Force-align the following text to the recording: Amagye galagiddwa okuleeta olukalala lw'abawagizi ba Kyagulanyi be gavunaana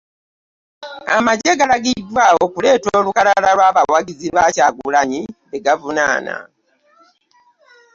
Amagye 1.17 1.51
galagiddwa 1.59 2.23
okuleeta 2.43 2.89
olukalala 2.99 3.49
lw'abawagizi 3.57 4.27
ba 4.35 4.43
Kyagulanyi 4.55 5.21
be 5.49 5.57
gavunaana 5.65 6.35